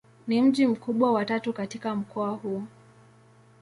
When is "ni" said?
0.27-0.41